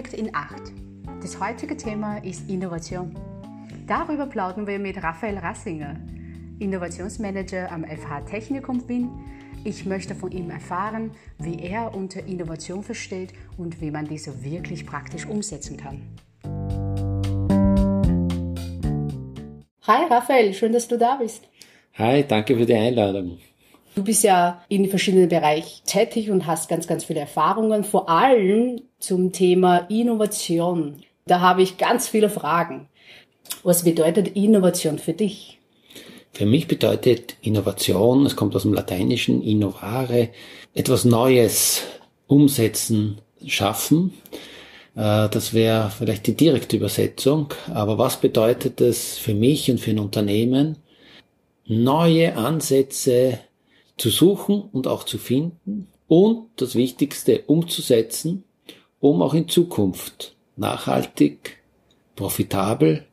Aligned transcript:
Impact 0.00 0.14
in 0.14 0.34
8. 0.34 0.72
Das 1.20 1.38
heutige 1.40 1.76
Thema 1.76 2.16
ist 2.24 2.48
Innovation. 2.48 3.14
Darüber 3.86 4.24
plaudern 4.24 4.66
wir 4.66 4.78
mit 4.78 5.02
Raphael 5.02 5.36
Rassinger, 5.36 5.94
Innovationsmanager 6.58 7.70
am 7.70 7.84
FH 7.84 8.22
Technikum 8.22 8.88
Wien. 8.88 9.10
Ich 9.62 9.84
möchte 9.84 10.14
von 10.14 10.32
ihm 10.32 10.48
erfahren, 10.48 11.10
wie 11.36 11.60
er 11.60 11.94
unter 11.94 12.24
Innovation 12.24 12.82
versteht 12.82 13.34
und 13.58 13.82
wie 13.82 13.90
man 13.90 14.06
diese 14.06 14.42
wirklich 14.42 14.86
praktisch 14.86 15.26
umsetzen 15.26 15.76
kann. 15.76 16.00
Hi 19.86 20.06
Raphael, 20.08 20.54
schön, 20.54 20.72
dass 20.72 20.88
du 20.88 20.96
da 20.96 21.16
bist. 21.16 21.46
Hi, 21.98 22.24
danke 22.26 22.56
für 22.56 22.64
die 22.64 22.74
Einladung. 22.74 23.38
Du 23.94 24.04
bist 24.04 24.22
ja 24.22 24.62
in 24.68 24.88
verschiedenen 24.88 25.28
Bereichen 25.28 25.84
tätig 25.84 26.30
und 26.30 26.46
hast 26.46 26.68
ganz, 26.68 26.86
ganz 26.86 27.04
viele 27.04 27.20
Erfahrungen, 27.20 27.82
vor 27.84 28.08
allem 28.08 28.82
zum 28.98 29.32
Thema 29.32 29.78
Innovation. 29.88 31.02
Da 31.26 31.40
habe 31.40 31.62
ich 31.62 31.76
ganz 31.76 32.08
viele 32.08 32.30
Fragen. 32.30 32.88
Was 33.62 33.82
bedeutet 33.82 34.36
Innovation 34.36 34.98
für 34.98 35.12
dich? 35.12 35.58
Für 36.32 36.46
mich 36.46 36.68
bedeutet 36.68 37.36
Innovation, 37.42 38.24
es 38.24 38.36
kommt 38.36 38.54
aus 38.54 38.62
dem 38.62 38.72
Lateinischen 38.72 39.42
innovare, 39.42 40.28
etwas 40.74 41.04
Neues 41.04 41.82
umsetzen, 42.28 43.20
schaffen. 43.44 44.14
Äh, 44.94 45.28
das 45.28 45.52
wäre 45.52 45.90
vielleicht 45.90 46.28
die 46.28 46.36
direkte 46.36 46.76
Übersetzung. 46.76 47.52
Aber 47.74 47.98
was 47.98 48.20
bedeutet 48.20 48.80
es 48.80 49.18
für 49.18 49.34
mich 49.34 49.70
und 49.70 49.80
für 49.80 49.90
ein 49.90 49.98
Unternehmen? 49.98 50.76
Neue 51.66 52.36
Ansätze 52.36 53.40
zu 54.00 54.08
suchen 54.08 54.62
und 54.72 54.86
auch 54.86 55.04
zu 55.04 55.18
finden 55.18 55.88
und 56.08 56.48
das 56.56 56.74
Wichtigste 56.74 57.42
umzusetzen, 57.46 58.44
um 58.98 59.20
auch 59.20 59.34
in 59.34 59.46
Zukunft 59.46 60.34
nachhaltig, 60.56 61.62
profitabel 62.16 63.06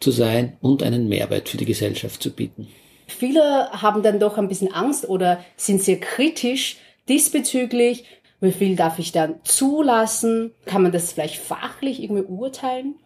zu 0.00 0.10
sein 0.10 0.58
und 0.60 0.82
einen 0.82 1.08
Mehrwert 1.08 1.48
für 1.48 1.56
die 1.56 1.64
Gesellschaft 1.64 2.22
zu 2.22 2.30
bieten. 2.30 2.68
Viele 3.06 3.70
haben 3.72 4.02
dann 4.02 4.20
doch 4.20 4.36
ein 4.36 4.48
bisschen 4.48 4.72
Angst 4.72 5.08
oder 5.08 5.42
sind 5.56 5.82
sehr 5.82 5.98
kritisch 5.98 6.76
diesbezüglich. 7.08 8.04
Wie 8.40 8.52
viel 8.52 8.76
darf 8.76 8.98
ich 8.98 9.12
dann 9.12 9.36
zulassen? 9.44 10.52
Kann 10.66 10.82
man 10.82 10.92
das 10.92 11.12
vielleicht 11.12 11.36
fachlich 11.36 12.02
irgendwie 12.02 12.24
urteilen? 12.24 12.96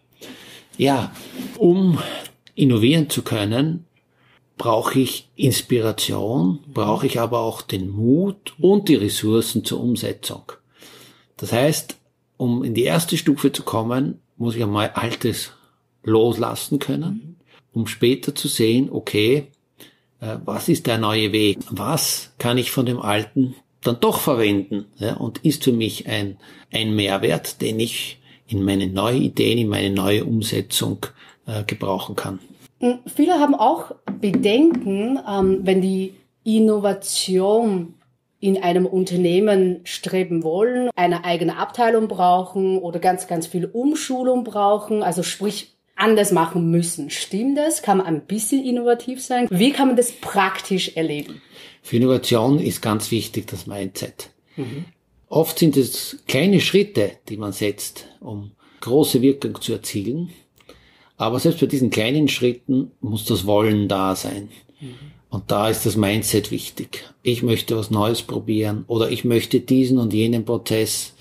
Ja, 0.76 1.12
um 1.56 1.98
innovieren 2.54 3.08
zu 3.10 3.22
können, 3.22 3.85
brauche 4.56 4.98
ich 4.98 5.28
Inspiration, 5.36 6.60
brauche 6.72 7.06
ich 7.06 7.20
aber 7.20 7.40
auch 7.40 7.62
den 7.62 7.90
Mut 7.90 8.54
und 8.58 8.88
die 8.88 8.94
Ressourcen 8.94 9.64
zur 9.64 9.80
Umsetzung. 9.80 10.52
Das 11.36 11.52
heißt, 11.52 11.96
um 12.36 12.64
in 12.64 12.74
die 12.74 12.84
erste 12.84 13.16
Stufe 13.16 13.52
zu 13.52 13.62
kommen, 13.62 14.20
muss 14.36 14.56
ich 14.56 14.62
einmal 14.62 14.90
Altes 14.90 15.52
loslassen 16.02 16.78
können, 16.78 17.36
um 17.72 17.86
später 17.86 18.34
zu 18.34 18.48
sehen, 18.48 18.88
okay, 18.90 19.48
äh, 20.20 20.36
was 20.44 20.68
ist 20.68 20.86
der 20.86 20.98
neue 20.98 21.32
Weg? 21.32 21.58
Was 21.70 22.32
kann 22.38 22.58
ich 22.58 22.70
von 22.70 22.86
dem 22.86 23.00
Alten 23.00 23.54
dann 23.82 24.00
doch 24.00 24.20
verwenden? 24.20 24.86
Ja, 24.98 25.16
und 25.16 25.38
ist 25.38 25.64
für 25.64 25.72
mich 25.72 26.06
ein, 26.06 26.38
ein 26.72 26.94
Mehrwert, 26.94 27.60
den 27.60 27.80
ich 27.80 28.18
in 28.46 28.62
meine 28.62 28.86
neue 28.86 29.18
Ideen, 29.18 29.58
in 29.58 29.68
meine 29.68 29.90
neue 29.90 30.24
Umsetzung 30.24 31.06
äh, 31.46 31.64
gebrauchen 31.64 32.16
kann. 32.16 32.38
Viele 33.06 33.34
haben 33.34 33.54
auch 33.54 33.92
Bedenken, 34.20 35.18
ähm, 35.28 35.60
wenn 35.62 35.80
die 35.80 36.14
Innovation 36.44 37.94
in 38.40 38.62
einem 38.62 38.86
Unternehmen 38.86 39.80
streben 39.84 40.42
wollen, 40.42 40.90
eine 40.94 41.24
eigene 41.24 41.56
Abteilung 41.56 42.08
brauchen 42.08 42.78
oder 42.78 43.00
ganz, 43.00 43.26
ganz 43.26 43.46
viel 43.46 43.64
Umschulung 43.66 44.44
brauchen, 44.44 45.02
also 45.02 45.22
sprich 45.22 45.76
anders 45.96 46.30
machen 46.30 46.70
müssen. 46.70 47.10
Stimmt 47.10 47.56
das? 47.56 47.82
Kann 47.82 47.98
man 47.98 48.06
ein 48.06 48.26
bisschen 48.26 48.62
innovativ 48.64 49.22
sein? 49.22 49.48
Wie 49.50 49.72
kann 49.72 49.88
man 49.88 49.96
das 49.96 50.12
praktisch 50.12 50.96
erleben? 50.96 51.40
Für 51.82 51.96
Innovation 51.96 52.58
ist 52.58 52.82
ganz 52.82 53.10
wichtig 53.10 53.46
das 53.46 53.66
Mindset. 53.66 54.30
Mhm. 54.56 54.84
Oft 55.28 55.58
sind 55.58 55.76
es 55.76 56.18
kleine 56.28 56.60
Schritte, 56.60 57.12
die 57.28 57.36
man 57.36 57.52
setzt, 57.52 58.06
um 58.20 58.52
große 58.80 59.22
Wirkung 59.22 59.60
zu 59.60 59.72
erzielen. 59.72 60.30
Aber 61.16 61.38
selbst 61.38 61.60
bei 61.60 61.66
diesen 61.66 61.90
kleinen 61.90 62.28
Schritten 62.28 62.90
muss 63.00 63.24
das 63.24 63.46
Wollen 63.46 63.88
da 63.88 64.14
sein. 64.14 64.48
Mhm. 64.80 64.94
Und 65.30 65.50
da 65.50 65.68
ist 65.68 65.84
das 65.86 65.96
Mindset 65.96 66.50
wichtig. 66.50 67.04
Ich 67.22 67.42
möchte 67.42 67.76
was 67.76 67.90
Neues 67.90 68.22
probieren 68.22 68.84
oder 68.86 69.10
ich 69.10 69.24
möchte 69.24 69.60
diesen 69.60 69.98
und 69.98 70.12
jenen 70.12 70.44
Prozess 70.44 71.14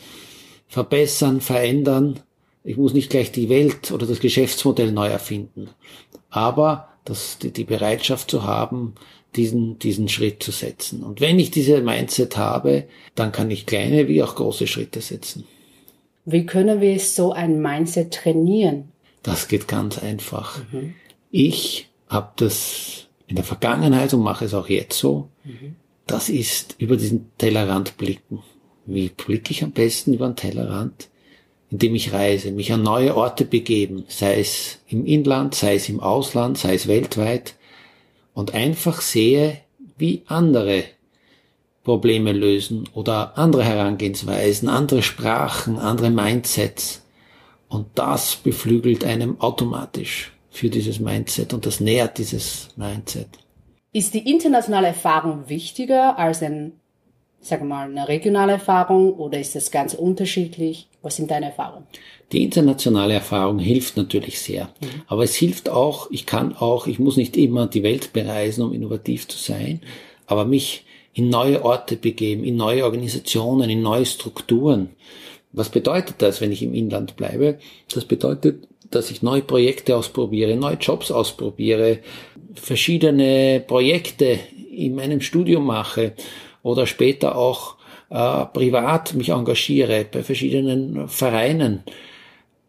verbessern, 0.68 1.42
verändern. 1.42 2.20
Ich 2.64 2.78
muss 2.78 2.94
nicht 2.94 3.10
gleich 3.10 3.32
die 3.32 3.50
Welt 3.50 3.92
oder 3.92 4.06
das 4.06 4.20
Geschäftsmodell 4.20 4.92
neu 4.92 5.08
erfinden. 5.08 5.70
Aber 6.30 6.90
das, 7.04 7.38
die, 7.40 7.52
die 7.52 7.64
Bereitschaft 7.64 8.30
zu 8.30 8.44
haben, 8.44 8.96
diesen, 9.36 9.80
diesen 9.80 10.08
Schritt 10.10 10.42
zu 10.42 10.52
setzen. 10.52 11.04
Und 11.04 11.22
wenn 11.22 11.40
ich 11.40 11.52
diese 11.52 11.82
Mindset 11.82 12.38
habe, 12.38 12.86
dann 13.16 13.32
kann 13.32 13.52
ich 13.52 13.66
kleine 13.66 14.08
wie 14.08 14.24
auch 14.24 14.36
große 14.36 14.68
Schritte 14.68 15.02
setzen. 15.02 15.46
Wie 16.26 16.46
können 16.46 16.82
wir 16.82 17.00
so 17.00 17.34
ein 17.34 17.62
Mindset 17.62 18.14
trainieren? 18.14 18.92
Das 19.26 19.48
geht 19.48 19.68
ganz 19.68 19.98
einfach. 19.98 20.60
Mhm. 20.72 20.94
Ich 21.32 21.90
habe 22.08 22.32
das 22.36 23.08
in 23.26 23.36
der 23.36 23.44
Vergangenheit 23.44 24.14
und 24.14 24.22
mache 24.22 24.46
es 24.46 24.54
auch 24.54 24.70
jetzt 24.70 25.00
so. 25.00 25.30
Mhm. 25.44 25.76
Das 26.06 26.30
ist 26.30 26.76
über 26.78 26.96
diesen 26.96 27.32
Tellerrand 27.40 27.98
blicken. 27.98 28.44
Wie 28.86 29.10
blicke 29.10 29.50
ich 29.50 29.64
am 29.64 29.72
besten 29.72 30.14
über 30.14 30.28
den 30.28 30.36
Tellerrand? 30.36 31.10
Indem 31.72 31.96
ich 31.96 32.14
reise, 32.14 32.52
mich 32.52 32.72
an 32.72 32.84
neue 32.84 33.18
Orte 33.18 33.46
begeben, 33.46 34.06
sei 34.08 34.40
es 34.40 34.78
im 34.88 35.08
Inland, 35.08 35.56
sei 35.56 35.74
es 35.74 35.90
im 35.90 36.00
Ausland, 36.00 36.60
sei 36.60 36.76
es 36.76 36.88
weltweit 36.88 37.56
und 38.36 38.54
einfach 38.54 39.02
sehe, 39.02 39.58
wie 39.98 40.22
andere 40.28 40.84
Probleme 41.84 42.32
lösen 42.32 42.88
oder 42.94 43.40
andere 43.40 43.64
Herangehensweisen, 43.64 44.70
andere 44.70 45.02
Sprachen, 45.02 45.80
andere 45.80 46.12
Mindsets. 46.12 47.02
Und 47.76 47.88
das 47.96 48.38
beflügelt 48.38 49.04
einem 49.04 49.42
automatisch 49.42 50.32
für 50.50 50.70
dieses 50.70 51.02
Mindset 51.02 51.54
und 51.54 51.66
das 51.66 51.82
nährt 51.82 52.18
dieses 52.18 52.70
Mindset. 52.78 53.28
Ist 53.92 54.14
die 54.14 54.32
internationale 54.32 54.88
Erfahrung 54.88 55.50
wichtiger 55.50 56.18
als 56.18 56.42
ein, 56.42 56.72
wir 57.50 57.60
mal, 57.66 57.90
eine 57.90 58.08
regionale 58.08 58.54
Erfahrung 58.54 59.14
oder 59.16 59.40
ist 59.42 59.56
das 59.56 59.72
ganz 59.72 59.94
unterschiedlich? 59.94 60.88
Was 61.02 61.18
sind 61.18 61.30
deine 61.32 61.48
Erfahrungen? 61.48 61.86
Die 62.32 62.44
internationale 62.44 63.16
Erfahrung 63.16 63.60
hilft 63.60 63.98
natürlich 63.98 64.40
sehr. 64.40 64.70
Mhm. 64.80 65.02
Aber 65.08 65.24
es 65.24 65.36
hilft 65.36 65.68
auch, 65.68 66.10
ich 66.12 66.26
kann 66.26 66.56
auch, 66.56 66.88
ich 66.88 66.98
muss 66.98 67.18
nicht 67.18 67.36
immer 67.36 67.68
die 67.68 67.84
Welt 67.84 68.14
bereisen, 68.14 68.64
um 68.64 68.72
innovativ 68.72 69.28
zu 69.28 69.38
sein, 69.38 69.82
aber 70.28 70.46
mich 70.46 70.86
in 71.14 71.28
neue 71.28 71.64
Orte 71.66 71.98
begeben, 71.98 72.46
in 72.46 72.56
neue 72.56 72.86
Organisationen, 72.86 73.70
in 73.70 73.82
neue 73.82 74.06
Strukturen. 74.06 74.92
Was 75.56 75.70
bedeutet 75.70 76.16
das, 76.20 76.42
wenn 76.42 76.52
ich 76.52 76.62
im 76.62 76.74
Inland 76.74 77.16
bleibe? 77.16 77.58
Das 77.94 78.06
bedeutet, 78.06 78.68
dass 78.92 79.10
ich 79.10 79.22
neue 79.22 79.42
Projekte 79.42 79.96
ausprobiere, 79.96 80.56
neue 80.56 80.76
Jobs 80.76 81.12
ausprobiere, 81.12 82.00
verschiedene 82.54 83.64
Projekte 83.66 84.40
in 84.72 84.96
meinem 84.96 85.22
Studium 85.22 85.66
mache 85.66 86.14
oder 86.62 86.86
später 86.86 87.38
auch 87.38 87.76
äh, 88.10 88.46
privat 88.46 89.14
mich 89.14 89.30
engagiere 89.30 90.06
bei 90.12 90.24
verschiedenen 90.24 91.08
Vereinen. 91.08 91.84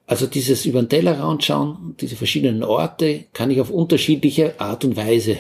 Also 0.07 0.27
dieses 0.27 0.65
über 0.65 0.83
den 0.83 0.89
Tellerrand 0.89 1.45
schauen, 1.45 1.97
diese 2.01 2.15
verschiedenen 2.15 2.63
Orte 2.63 3.25
kann 3.33 3.51
ich 3.51 3.61
auf 3.61 3.71
unterschiedliche 3.71 4.61
Art 4.61 4.85
und 4.85 4.97
Weise 4.97 5.39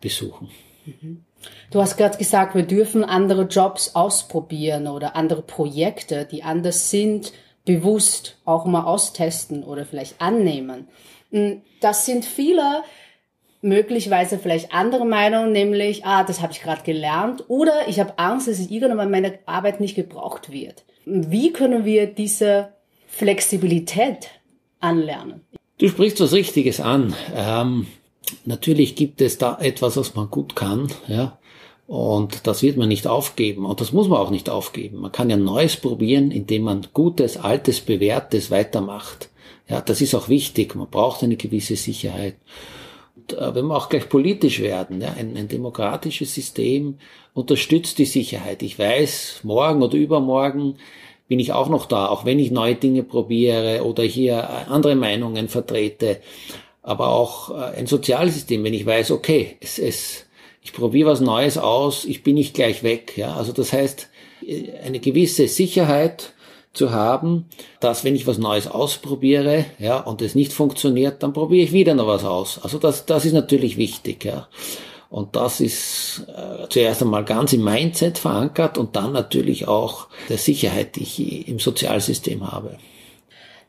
besuchen. 0.00 0.50
Mhm. 0.84 1.24
Du 1.70 1.80
hast 1.80 1.96
gerade 1.96 2.18
gesagt, 2.18 2.54
wir 2.54 2.64
dürfen 2.64 3.04
andere 3.04 3.42
Jobs 3.42 3.94
ausprobieren 3.94 4.86
oder 4.86 5.16
andere 5.16 5.42
Projekte, 5.42 6.26
die 6.30 6.42
anders 6.42 6.90
sind, 6.90 7.32
bewusst 7.64 8.36
auch 8.44 8.66
mal 8.66 8.84
austesten 8.84 9.64
oder 9.64 9.84
vielleicht 9.84 10.20
annehmen. 10.20 10.88
Hm, 11.30 11.62
das 11.80 12.06
sind 12.06 12.24
viele 12.24 12.82
möglicherweise 13.62 14.38
vielleicht 14.38 14.72
andere 14.74 15.06
Meinungen, 15.06 15.52
nämlich, 15.52 16.04
ah, 16.04 16.24
das 16.24 16.42
habe 16.42 16.52
ich 16.52 16.60
gerade 16.60 16.82
gelernt 16.82 17.44
oder 17.48 17.88
ich 17.88 18.00
habe 18.00 18.18
Angst, 18.18 18.48
dass 18.48 18.58
irgendwann 18.58 19.10
meine 19.10 19.38
Arbeit 19.46 19.80
nicht 19.80 19.94
gebraucht 19.94 20.50
wird. 20.50 20.84
Wie 21.04 21.52
können 21.52 21.84
wir 21.84 22.06
diese 22.06 22.72
Flexibilität 23.06 24.30
anlernen? 24.80 25.42
Du 25.78 25.88
sprichst 25.88 26.20
was 26.20 26.32
Richtiges 26.32 26.80
an. 26.80 27.14
Ähm, 27.34 27.86
natürlich 28.44 28.96
gibt 28.96 29.20
es 29.20 29.38
da 29.38 29.58
etwas, 29.60 29.96
was 29.96 30.14
man 30.14 30.30
gut 30.30 30.54
kann, 30.56 30.88
ja. 31.08 31.38
Und 31.86 32.46
das 32.46 32.62
wird 32.62 32.76
man 32.76 32.88
nicht 32.88 33.06
aufgeben. 33.06 33.66
Und 33.66 33.80
das 33.80 33.92
muss 33.92 34.08
man 34.08 34.18
auch 34.18 34.30
nicht 34.30 34.48
aufgeben. 34.48 35.00
Man 35.00 35.12
kann 35.12 35.30
ja 35.30 35.36
Neues 35.36 35.76
probieren, 35.76 36.30
indem 36.30 36.62
man 36.62 36.86
Gutes, 36.92 37.36
Altes, 37.36 37.80
Bewährtes 37.80 38.50
weitermacht. 38.50 39.30
Ja, 39.68 39.80
das 39.80 40.00
ist 40.00 40.14
auch 40.14 40.28
wichtig. 40.28 40.74
Man 40.74 40.88
braucht 40.88 41.22
eine 41.22 41.36
gewisse 41.36 41.76
Sicherheit. 41.76 42.36
Und, 43.16 43.32
äh, 43.34 43.54
wenn 43.54 43.66
wir 43.66 43.76
auch 43.76 43.88
gleich 43.88 44.08
politisch 44.08 44.60
werden, 44.60 45.00
ja, 45.00 45.12
ein, 45.12 45.36
ein 45.36 45.48
demokratisches 45.48 46.34
System 46.34 46.98
unterstützt 47.34 47.98
die 47.98 48.04
Sicherheit. 48.04 48.62
Ich 48.62 48.78
weiß, 48.78 49.40
morgen 49.42 49.82
oder 49.82 49.96
übermorgen 49.96 50.76
bin 51.28 51.40
ich 51.40 51.52
auch 51.52 51.68
noch 51.68 51.86
da, 51.86 52.06
auch 52.08 52.24
wenn 52.24 52.38
ich 52.38 52.50
neue 52.50 52.74
Dinge 52.74 53.02
probiere 53.02 53.84
oder 53.84 54.02
hier 54.02 54.68
andere 54.68 54.94
Meinungen 54.94 55.48
vertrete. 55.48 56.20
Aber 56.82 57.08
auch 57.08 57.50
äh, 57.50 57.78
ein 57.78 57.86
Sozialsystem, 57.86 58.62
wenn 58.64 58.74
ich 58.74 58.84
weiß, 58.84 59.12
okay, 59.12 59.56
es, 59.60 59.78
es, 59.78 60.26
ich 60.62 60.72
probiere 60.72 61.10
was 61.10 61.20
Neues 61.20 61.58
aus, 61.58 62.04
ich 62.04 62.22
bin 62.22 62.34
nicht 62.34 62.54
gleich 62.54 62.82
weg. 62.82 63.16
Ja? 63.16 63.34
Also 63.34 63.52
das 63.52 63.72
heißt, 63.72 64.08
eine 64.84 65.00
gewisse 65.00 65.48
Sicherheit 65.48 66.32
zu 66.72 66.90
haben, 66.90 67.46
dass 67.80 68.04
wenn 68.04 68.16
ich 68.16 68.26
was 68.26 68.38
Neues 68.38 68.66
ausprobiere, 68.66 69.66
ja, 69.78 69.98
und 69.98 70.22
es 70.22 70.34
nicht 70.34 70.52
funktioniert, 70.52 71.22
dann 71.22 71.32
probiere 71.32 71.64
ich 71.64 71.72
wieder 71.72 71.94
noch 71.94 72.06
was 72.06 72.24
aus. 72.24 72.60
Also 72.62 72.78
das, 72.78 73.04
das 73.04 73.24
ist 73.24 73.34
natürlich 73.34 73.76
wichtig, 73.76 74.24
ja. 74.24 74.48
Und 75.10 75.36
das 75.36 75.60
ist 75.60 76.24
äh, 76.28 76.66
zuerst 76.70 77.02
einmal 77.02 77.24
ganz 77.24 77.52
im 77.52 77.62
Mindset 77.62 78.16
verankert 78.16 78.78
und 78.78 78.96
dann 78.96 79.12
natürlich 79.12 79.68
auch 79.68 80.06
der 80.30 80.38
Sicherheit, 80.38 80.96
die 80.96 81.02
ich 81.02 81.48
im 81.48 81.58
Sozialsystem 81.58 82.50
habe. 82.50 82.78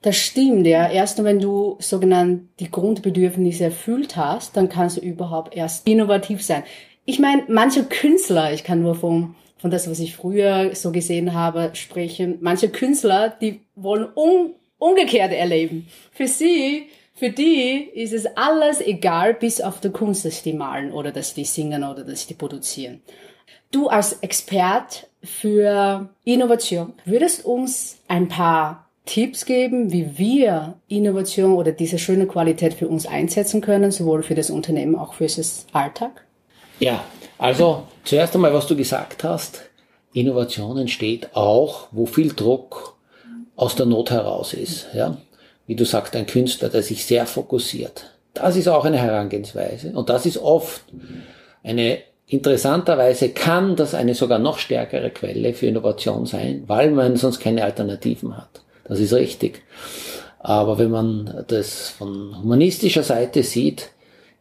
Das 0.03 0.17
stimmt, 0.17 0.67
ja. 0.67 0.91
Erst 0.91 1.23
wenn 1.23 1.39
du 1.39 1.77
sogenannt 1.79 2.50
die 2.59 2.69
Grundbedürfnisse 2.69 3.63
erfüllt 3.65 4.15
hast, 4.17 4.55
dann 4.55 4.69
kannst 4.69 4.97
du 4.97 5.01
überhaupt 5.01 5.55
erst 5.55 5.88
innovativ 5.88 6.44
sein. 6.44 6.63
Ich 7.05 7.19
meine, 7.19 7.44
manche 7.47 7.85
Künstler, 7.85 8.53
ich 8.53 8.63
kann 8.63 8.81
nur 8.81 8.95
vom 8.95 9.35
von 9.57 9.71
das, 9.71 9.89
was 9.89 10.00
ich 10.00 10.13
früher 10.13 10.75
so 10.75 10.91
gesehen 10.91 11.33
habe, 11.33 11.69
sprechen. 11.71 12.38
Manche 12.41 12.67
Künstler, 12.67 13.29
die 13.29 13.61
wollen 13.75 14.09
un 14.13 14.55
umgekehrt 14.77 15.31
erleben. 15.31 15.88
Für 16.11 16.27
sie, 16.27 16.89
für 17.13 17.29
die 17.29 17.89
ist 17.94 18.11
es 18.11 18.25
alles 18.35 18.81
egal, 18.81 19.33
bis 19.33 19.61
auf 19.61 19.79
die 19.79 19.91
Kunst, 19.91 20.25
dass 20.25 20.44
die 20.44 20.51
malen 20.51 20.91
oder 20.91 21.13
dass 21.13 21.33
die 21.33 21.45
singen 21.45 21.85
oder 21.85 22.03
dass 22.03 22.27
die 22.27 22.33
produzieren. 22.33 23.01
Du 23.71 23.88
als 23.88 24.19
Expert 24.19 25.07
für 25.23 26.09
Innovation 26.25 26.91
würdest 27.06 27.45
uns 27.45 27.99
ein 28.09 28.27
paar 28.27 28.82
Tipps 29.05 29.45
geben, 29.45 29.91
wie 29.91 30.17
wir 30.17 30.75
Innovation 30.88 31.53
oder 31.53 31.71
diese 31.71 32.00
schöne 32.00 32.25
Qualität 32.25 32.73
für 32.73 32.88
uns 32.88 33.05
einsetzen 33.05 33.61
können, 33.61 33.91
sowohl 33.91 34.23
für 34.23 34.35
das 34.35 34.50
Unternehmen, 34.50 34.95
auch 34.95 35.13
für 35.13 35.25
das 35.25 35.65
Alltag? 35.73 36.23
Ja, 36.79 37.03
also 37.38 37.83
zuerst 38.05 38.33
einmal, 38.35 38.53
was 38.53 38.67
du 38.67 38.75
gesagt 38.75 39.23
hast, 39.23 39.69
Innovation 40.13 40.77
entsteht 40.77 41.35
auch, 41.35 41.88
wo 41.91 42.05
viel 42.05 42.33
Druck 42.33 42.95
aus 43.55 43.75
der 43.75 43.85
Not 43.85 44.11
heraus 44.11 44.53
ist. 44.53 44.88
Ja? 44.94 45.17
Wie 45.67 45.75
du 45.75 45.85
sagst, 45.85 46.15
ein 46.15 46.25
Künstler, 46.25 46.69
der 46.69 46.83
sich 46.83 47.06
sehr 47.06 47.25
fokussiert. 47.25 48.11
Das 48.33 48.56
ist 48.56 48.67
auch 48.67 48.85
eine 48.85 48.97
Herangehensweise 48.97 49.91
und 49.91 50.09
das 50.09 50.25
ist 50.25 50.38
oft 50.38 50.83
eine 51.61 51.99
interessanterweise 52.25 53.29
kann 53.29 53.75
das 53.75 53.94
eine 53.94 54.15
sogar 54.15 54.39
noch 54.39 54.57
stärkere 54.57 55.11
Quelle 55.11 55.53
für 55.53 55.67
Innovation 55.67 56.25
sein, 56.25 56.63
weil 56.65 56.89
man 56.89 57.15
sonst 57.15 57.39
keine 57.39 57.63
Alternativen 57.63 58.35
hat. 58.35 58.62
Das 58.85 59.00
ist 59.00 59.13
richtig. 59.13 59.63
Aber 60.39 60.77
wenn 60.77 60.91
man 60.91 61.45
das 61.47 61.89
von 61.89 62.38
humanistischer 62.41 63.03
Seite 63.03 63.44
sieht, 63.44 63.91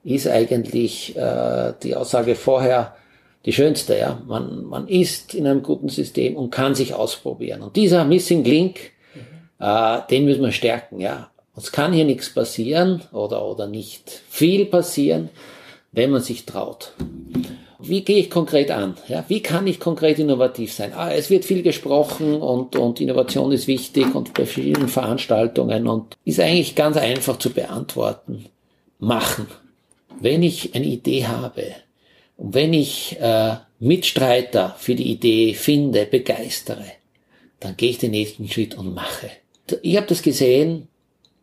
ist 0.05 0.27
eigentlich 0.27 1.17
äh, 1.17 1.75
die 1.83 1.95
Aussage 1.95 2.35
vorher 2.35 2.97
die 3.45 3.53
schönste. 3.53 3.97
Ja, 3.97 4.21
man 4.27 4.65
man 4.65 4.89
ist 4.89 5.35
in 5.35 5.47
einem 5.47 5.63
guten 5.63 5.89
System 5.89 6.37
und 6.37 6.51
kann 6.51 6.75
sich 6.75 6.95
ausprobieren. 6.95 7.63
Und 7.63 7.77
dieser 7.77 8.05
Missing 8.05 8.45
Link, 8.45 8.81
mhm. 9.15 9.65
äh, 9.65 9.99
den 10.11 10.25
müssen 10.25 10.43
wir 10.43 10.53
stärken. 10.53 11.01
Ja, 11.01 11.31
es 11.57 11.71
kann 11.71 11.93
hier 11.93 12.05
nichts 12.05 12.31
passieren 12.31 13.03
oder 13.13 13.45
oder 13.47 13.67
nicht 13.67 14.23
viel 14.29 14.67
passieren, 14.67 15.29
wenn 15.93 16.11
man 16.11 16.21
sich 16.21 16.47
traut. 16.47 16.95
Wie 17.85 18.03
gehe 18.03 18.19
ich 18.19 18.31
konkret 18.31 18.71
an? 18.71 18.97
Ja, 19.09 19.25
wie 19.29 19.41
kann 19.41 19.67
ich 19.67 19.81
konkret 19.81 20.19
innovativ 20.19 20.73
sein? 20.73 20.93
Ah, 20.95 21.13
es 21.13 21.31
wird 21.31 21.45
viel 21.45 21.63
gesprochen 21.63 22.35
und, 22.35 22.77
und 22.77 23.01
Innovation 23.01 23.53
ist 23.53 23.67
wichtig 23.67 24.15
und 24.15 24.35
bei 24.35 24.47
vielen 24.47 24.89
Veranstaltungen 24.89 25.87
und 25.87 26.17
ist 26.25 26.41
eigentlich 26.41 26.75
ganz 26.75 26.97
einfach 26.97 27.39
zu 27.39 27.51
beantworten. 27.51 28.47
Machen 28.99 29.49
wenn 30.23 30.43
ich 30.43 30.75
eine 30.75 30.87
Idee 30.87 31.27
habe 31.27 31.65
und 32.37 32.55
wenn 32.55 32.73
ich 32.73 33.19
äh, 33.21 33.57
Mitstreiter 33.81 34.75
für 34.79 34.95
die 34.95 35.11
Idee 35.11 35.55
finde, 35.55 36.07
begeistere, 36.07 36.85
dann 37.61 37.77
gehe 37.77 37.91
ich 37.91 37.99
den 37.99 38.13
nächsten 38.13 38.49
Schritt 38.49 38.77
und 38.77 38.95
mache. 38.95 39.31
Ich 39.83 39.97
habe 39.97 40.07
das 40.07 40.23
gesehen 40.23 40.89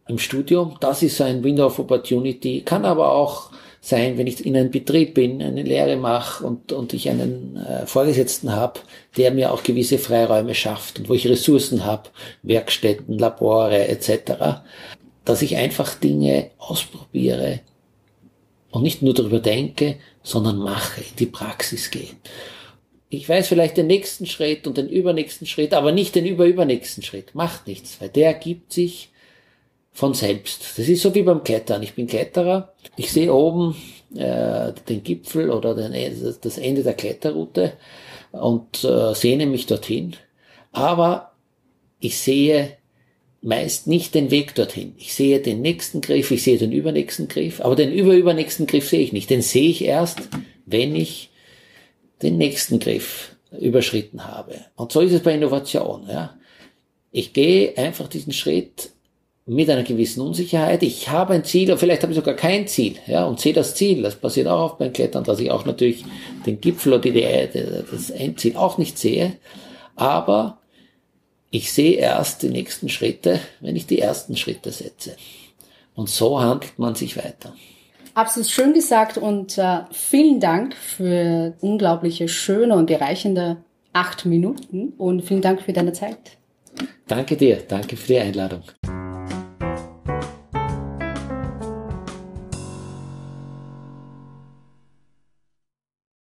im 0.07 0.18
Studium, 0.18 0.77
das 0.80 1.03
ist 1.03 1.18
so 1.18 1.24
ein 1.24 1.44
Window 1.44 1.68
of 1.68 1.80
Opportunity, 1.80 2.62
kann 2.62 2.86
aber 2.86 3.12
auch 3.12 3.51
sein, 3.81 4.18
wenn 4.18 4.28
ich 4.28 4.46
in 4.46 4.56
einem 4.56 4.72
Betrieb 4.72 5.14
bin, 5.14 5.42
eine 5.42 5.64
Lehre 5.64 5.96
mache 5.96 6.46
und, 6.46 6.72
und 6.72 6.94
ich 6.94 7.10
einen 7.10 7.56
äh, 7.58 7.86
Vorgesetzten 7.86 8.54
habe, 8.54 8.81
der 9.18 9.31
mir 9.31 9.54
auch 9.54 9.64
gewisse 9.64 9.98
Freiräume 9.98 10.54
schafft 10.54 11.00
und 11.00 11.10
wo 11.10 11.14
ich 11.14 11.28
Ressourcen 11.28 11.86
habe, 11.86 12.10
Werkstätten, 12.44 13.18
Labore 13.18 13.88
etc., 13.88 14.62
dass 15.24 15.42
ich 15.42 15.58
einfach 15.58 15.96
Dinge 15.96 16.52
ausprobiere, 16.58 17.62
und 18.72 18.84
nicht 18.84 19.02
nur 19.02 19.14
darüber 19.14 19.40
denke, 19.40 19.98
sondern 20.24 20.58
mache, 20.58 21.02
in 21.02 21.16
die 21.18 21.25
Praxis 21.25 21.92
gehe. 21.92 22.10
Ich 23.10 23.28
weiß 23.28 23.48
vielleicht 23.48 23.78
den 23.78 23.88
nächsten 23.88 24.28
Schritt 24.28 24.68
und 24.68 24.78
den 24.78 24.88
übernächsten 24.88 25.48
Schritt, 25.48 25.74
aber 25.74 25.92
nicht 25.92 26.14
den 26.14 26.28
überübernächsten 26.28 27.04
Schritt. 27.04 27.34
Macht 27.34 27.66
nichts, 27.66 28.00
weil 28.00 28.10
der 28.10 28.36
gibt 28.36 28.72
sich 28.72 29.10
von 30.00 30.13
selbst. 30.13 30.78
Das 30.78 30.88
ist 30.88 31.01
so 31.01 31.13
wie 31.13 31.24
beim 31.24 31.44
Klettern. 31.44 31.84
Ich 31.84 31.94
bin 31.94 32.07
Kletterer. 32.07 32.74
Ich 32.96 33.12
sehe 33.12 33.34
oben 33.34 33.75
äh, 34.16 34.72
den 34.88 35.04
Gipfel 35.04 35.50
oder 35.50 35.75
den, 35.75 35.94
das 36.40 36.57
Ende 36.57 36.84
der 36.84 36.94
Kletterroute 36.94 37.74
und 38.31 38.81
äh, 38.86 39.13
sehne 39.13 39.46
mich 39.46 39.66
dorthin. 39.66 40.16
Aber 40.72 41.34
ich 42.00 42.18
sehe 42.18 42.78
meist 43.42 43.88
nicht 43.88 44.16
den 44.16 44.31
Weg 44.31 44.56
dorthin. 44.56 44.96
Ich 44.98 45.13
sehe 45.13 45.42
den 45.42 45.62
nächsten 45.62 46.00
Griff, 46.00 46.31
ich 46.31 46.44
sehe 46.44 46.57
den 46.57 46.72
übernächsten 46.72 47.28
Griff, 47.28 47.60
aber 47.60 47.75
den 47.75 47.92
überübernächsten 47.92 48.68
Griff 48.68 48.88
sehe 48.88 49.01
ich 49.01 49.12
nicht. 49.12 49.30
Den 49.30 49.42
sehe 49.42 49.69
ich 49.69 49.84
erst, 49.84 50.30
wenn 50.66 50.96
ich 50.96 51.30
den 52.22 52.38
nächsten 52.38 52.80
Griff 52.80 53.36
überschritten 53.60 54.25
habe. 54.25 54.62
Und 54.78 54.94
so 54.94 55.01
ist 55.01 55.12
es 55.12 55.24
bei 55.24 55.34
Innovation. 55.34 56.07
Ja. 56.07 56.38
Ich 57.12 57.34
gehe 57.34 57.78
einfach 57.78 58.07
diesen 58.07 58.31
Schritt 58.31 58.92
mit 59.50 59.69
einer 59.69 59.84
gewissen 59.84 60.22
Unsicherheit. 60.22 60.84
Ich 60.84 61.10
habe 61.10 61.34
ein 61.34 61.44
Ziel, 61.44 61.69
oder 61.69 61.80
vielleicht 61.80 62.04
habe 62.04 62.13
ich 62.13 62.19
sogar 62.19 62.36
kein 62.36 62.68
Ziel, 62.68 62.98
ja, 63.07 63.25
und 63.25 63.40
sehe 63.40 63.54
das 63.54 63.74
Ziel. 63.74 64.04
Das 64.04 64.16
passiert 64.16 64.48
auch 64.48 64.66
oft 64.66 64.78
beim 64.78 64.94
Klettern, 64.94 65.24
dass 65.24 65.40
ich 65.40 65.50
auch 65.50 65.66
natürlich 65.66 66.06
den 66.46 66.62
Gipfel 66.62 66.94
oder 66.94 67.01
die, 67.01 67.50
das 67.92 68.12
Endziel 68.12 68.56
auch 68.56 68.78
nicht 68.78 69.00
sehe. 69.00 69.34
Aber 69.96 70.60
ich 71.50 71.74
sehe 71.74 71.94
erst 71.94 72.44
die 72.44 72.50
nächsten 72.50 72.89
Schritte, 72.89 73.39
wenn 73.60 73.75
ich 73.75 73.88
die 73.88 74.00
ersten 74.00 74.38
Schritte 74.38 74.72
setze. 74.72 75.15
Und 75.96 76.10
so 76.10 76.39
handelt 76.39 76.77
man 76.77 76.94
sich 76.94 77.18
weiter. 77.18 77.56
Absolut 78.13 78.50
schön 78.50 78.74
gesagt 78.74 79.18
und 79.18 79.58
äh, 79.58 79.79
vielen 79.91 80.39
Dank 80.39 80.75
für 80.75 81.53
unglaubliche, 81.62 82.27
schöne 82.27 82.75
und 82.75 82.86
bereichende 82.86 83.58
acht 83.94 84.25
Minuten 84.25 84.94
und 84.98 85.24
vielen 85.24 85.41
Dank 85.41 85.62
für 85.62 85.74
deine 85.74 85.94
Zeit. 85.94 86.18
Danke 87.08 87.36
dir, 87.36 87.63
danke 87.68 87.98
für 87.98 88.08
die 88.08 88.20
Einladung. 88.20 88.62